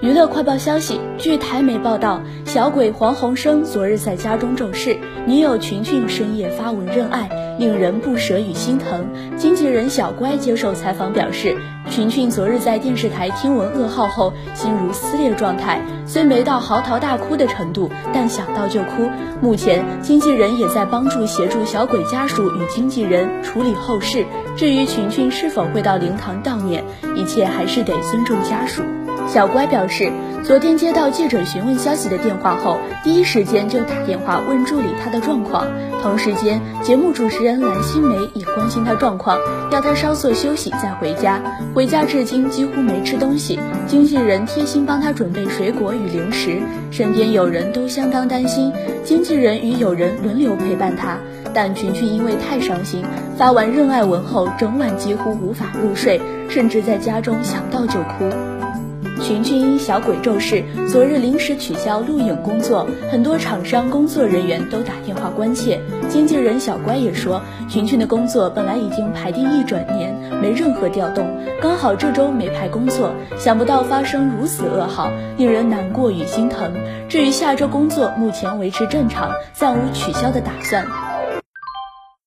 [0.00, 9.06] 娱乐快报消息，据台媒报道，小鬼黄鸿升昨日在家中骤逝，女友群群深夜发文认爱，令人不舍与心疼。
[9.36, 11.56] 经纪人小乖接受采访表示，
[11.90, 19.08] 群群昨日在电视台听闻噩耗后，心如撕裂状态，虽没到嚎啕大哭的程度，但想到就哭。
[19.40, 24.24] 目前，经纪人也在帮助协助小鬼家属与经纪人处理后事。
[24.56, 26.84] 至于群群是否会到灵堂悼念，
[27.16, 28.82] 一切还是得尊重家属。
[29.26, 30.12] 小乖表示，
[30.42, 35.66] 昨天接到记者询问消息的电话后，第一时间就打电话问助理他的状况。
[36.02, 39.38] 同时间，节目主持人蓝心湄也关心他状况，
[39.70, 41.42] 要他稍作休息再回家。
[41.74, 46.58] 回家至今几乎没吃东西，经纪人贴心帮他准备水果与零食，
[46.90, 48.72] 身边友人都相当担心。
[49.04, 51.18] 经纪人与友人轮流陪伴他，
[51.52, 53.04] 但群群因为太伤心，
[53.36, 58.53] 发完认爱文后，整晚几乎无法入睡，甚至在家中想到就哭。
[59.22, 65.80] 群群因小鬼咒事，昨日临时取消录影工作，很多厂商工作人员都打电话关切。
[66.08, 71.26] 经纪人小乖也说，群群的工作本来已经排定一整年，没任何调动，
[71.62, 76.72] 刚好这周没排工作，想不到发生如此噩耗，令人难过与心疼。
[77.08, 80.84] 至于下周工作，目前维持正常，暂无取消的打算。